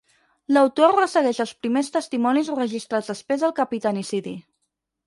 L'autor 0.55 0.95
ressegueix 0.99 1.41
els 1.45 1.53
primers 1.67 1.93
testimonis 1.99 2.51
registrats 2.63 3.13
després 3.15 3.47
del 3.47 3.57
capitanicidi. 3.63 4.37